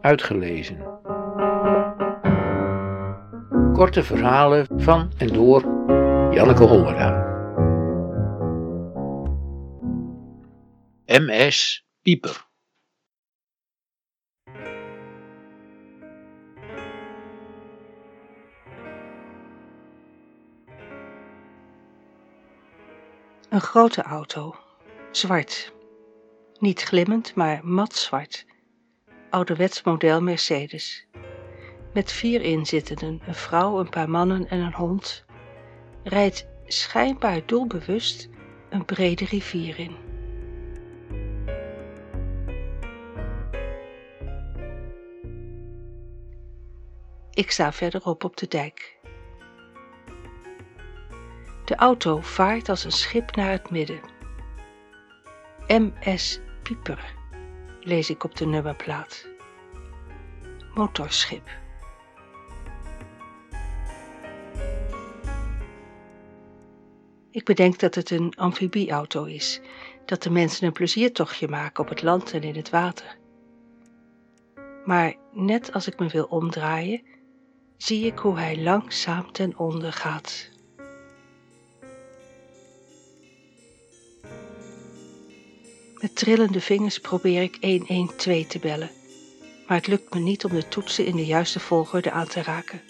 [0.00, 0.98] uitgelezen.
[3.72, 5.62] Korte verhalen van en door
[6.34, 7.28] Janneke Hollera.
[11.06, 12.48] MS Pieper.
[23.48, 24.54] Een grote auto,
[25.10, 25.72] zwart.
[26.58, 28.46] Niet glimmend, maar matzwart.
[29.30, 31.06] Ouderwets model Mercedes.
[31.92, 35.24] Met vier inzittenden, een vrouw, een paar mannen en een hond,
[36.02, 38.28] rijdt schijnbaar doelbewust
[38.70, 39.96] een brede rivier in.
[47.30, 48.98] Ik sta verderop op de dijk.
[51.64, 54.00] De auto vaart als een schip naar het midden.
[55.66, 57.18] MS Pieper
[57.80, 59.26] lees ik op de nummerplaat.
[60.74, 61.48] Motorschip.
[67.30, 69.60] Ik bedenk dat het een amfibieauto is,
[70.04, 73.18] dat de mensen een pleziertochtje maken op het land en in het water.
[74.84, 77.02] Maar net als ik me wil omdraaien,
[77.76, 80.50] zie ik hoe hij langzaam ten onder gaat.
[86.00, 88.90] Met trillende vingers probeer ik 112 te bellen,
[89.66, 92.82] maar het lukt me niet om de toetsen in de juiste volgorde aan te raken.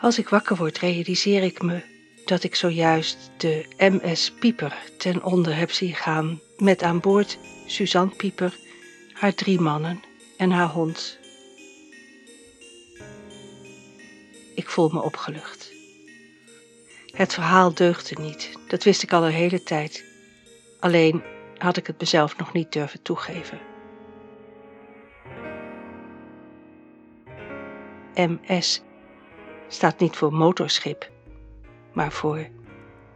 [0.00, 1.82] Als ik wakker word, realiseer ik me
[2.24, 8.14] dat ik zojuist de MS Pieper ten onder heb zien gaan met aan boord Suzanne
[8.16, 8.58] Pieper,
[9.12, 10.00] haar drie mannen
[10.36, 11.18] en haar hond.
[14.54, 15.77] Ik voel me opgelucht.
[17.14, 20.04] Het verhaal deugde niet, dat wist ik al een hele tijd.
[20.80, 21.22] Alleen
[21.56, 23.58] had ik het mezelf nog niet durven toegeven.
[28.14, 28.82] MS
[29.68, 31.10] staat niet voor motorschip,
[31.92, 32.46] maar voor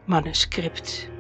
[0.05, 1.11] manuscript.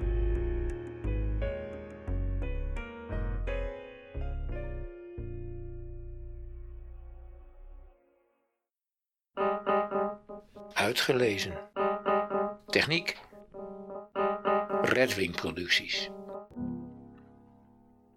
[10.72, 11.72] Uitgelezen.
[12.72, 13.16] Techniek.
[14.83, 16.12] Redwing Producties.